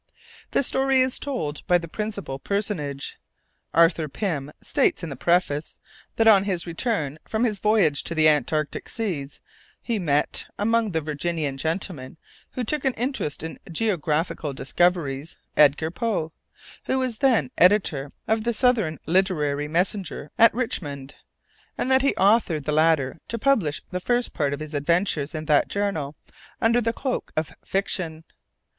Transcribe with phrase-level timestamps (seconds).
[0.49, 3.19] The story is told by the principal personage.
[3.71, 5.77] Arthur Pym states in the preface
[6.15, 9.41] that on his return from his voyage to the Antarctic seas
[9.79, 12.17] he met, among the Virginian gentlemen
[12.53, 16.33] who took an interest in geographical discoveries, Edgar Poe,
[16.85, 21.13] who was then editor of the Southern Literary Messenger at Richmond,
[21.77, 25.45] and that he authorized the latter to publish the first part of his adventures in
[25.45, 26.15] that journal
[26.59, 28.23] "under the cloak of fiction."